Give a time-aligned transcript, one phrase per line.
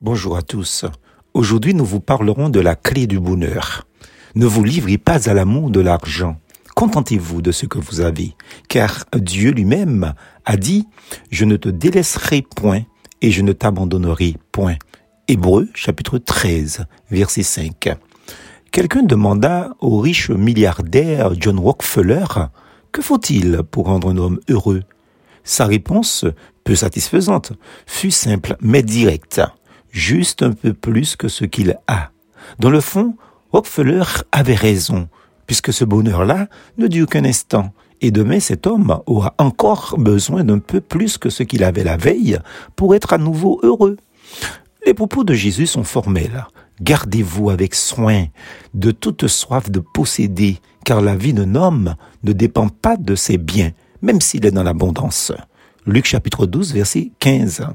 [0.00, 0.84] Bonjour à tous.
[1.34, 3.84] Aujourd'hui, nous vous parlerons de la clé du bonheur.
[4.36, 6.36] Ne vous livrez pas à l'amour de l'argent.
[6.76, 8.36] Contentez-vous de ce que vous avez,
[8.68, 10.14] car Dieu lui-même
[10.44, 10.86] a dit,
[11.32, 12.82] je ne te délaisserai point
[13.22, 14.76] et je ne t'abandonnerai point.
[15.26, 17.96] Hébreu chapitre 13, verset 5.
[18.70, 22.26] Quelqu'un demanda au riche milliardaire John Rockefeller,
[22.92, 24.84] que faut-il pour rendre un homme heureux?
[25.42, 26.24] Sa réponse,
[26.62, 27.52] peu satisfaisante,
[27.84, 29.40] fut simple mais directe
[29.98, 32.10] juste un peu plus que ce qu'il a.
[32.58, 33.16] Dans le fond,
[33.52, 35.08] Rockefeller avait raison,
[35.46, 36.48] puisque ce bonheur-là
[36.78, 41.30] ne dure qu'un instant, et demain cet homme aura encore besoin d'un peu plus que
[41.30, 42.38] ce qu'il avait la veille
[42.76, 43.96] pour être à nouveau heureux.
[44.86, 46.46] Les propos de Jésus sont formels.
[46.80, 48.26] Gardez-vous avec soin
[48.74, 53.36] de toute soif de posséder, car la vie d'un homme ne dépend pas de ses
[53.36, 55.32] biens, même s'il est dans l'abondance.
[55.88, 57.66] Luc chapitre 12, verset 15.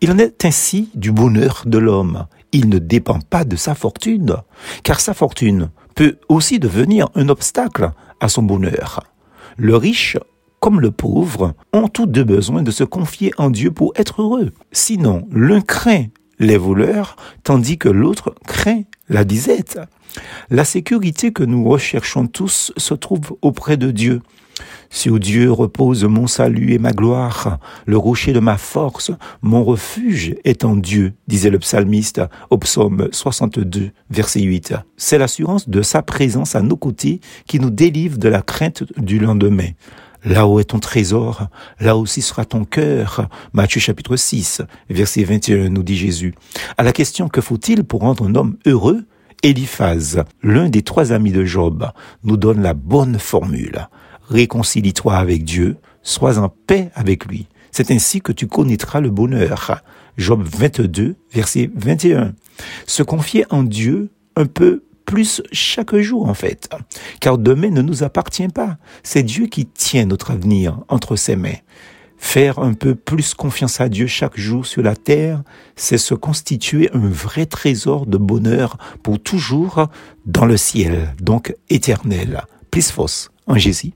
[0.00, 2.24] Il en est ainsi du bonheur de l'homme.
[2.52, 4.36] Il ne dépend pas de sa fortune,
[4.82, 9.04] car sa fortune peut aussi devenir un obstacle à son bonheur.
[9.58, 10.16] Le riche
[10.58, 14.52] comme le pauvre ont tous deux besoin de se confier en Dieu pour être heureux.
[14.72, 16.06] Sinon, l'un craint
[16.38, 19.78] les voleurs, tandis que l'autre craint la disette.
[20.50, 24.20] La sécurité que nous recherchons tous se trouve auprès de Dieu.
[24.88, 29.10] Sur Dieu repose mon salut et ma gloire, le rocher de ma force,
[29.42, 34.74] mon refuge est en Dieu, disait le psalmiste au psaume 62, verset 8.
[34.96, 39.18] C'est l'assurance de sa présence à nos côtés qui nous délivre de la crainte du
[39.18, 39.70] lendemain.
[40.24, 41.48] Là où est ton trésor,
[41.80, 43.28] là aussi sera ton cœur.
[43.52, 46.34] Matthieu chapitre 6, verset 21 nous dit Jésus.
[46.78, 49.04] À la question que faut-il pour rendre un homme heureux,
[49.42, 51.90] Eliphaz, l'un des trois amis de Job,
[52.22, 53.86] nous donne la bonne formule
[54.28, 57.46] réconcilie-toi avec Dieu, sois en paix avec lui.
[57.70, 59.82] C'est ainsi que tu connaîtras le bonheur.
[60.16, 62.34] Job 22, verset 21.
[62.86, 66.68] Se confier en Dieu un peu plus chaque jour en fait,
[67.20, 68.78] car demain ne nous appartient pas.
[69.02, 71.58] C'est Dieu qui tient notre avenir entre ses mains.
[72.16, 75.42] Faire un peu plus confiance à Dieu chaque jour sur la terre,
[75.76, 79.88] c'est se constituer un vrai trésor de bonheur pour toujours
[80.24, 82.44] dans le ciel, donc éternel.
[82.70, 83.92] Plus fausse en Jésus.